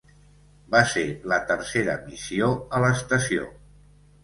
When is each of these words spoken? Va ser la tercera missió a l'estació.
Va 0.75 0.79
ser 0.93 1.03
la 1.33 1.39
tercera 1.51 1.97
missió 2.07 2.51
a 2.79 2.83
l'estació. 2.87 3.49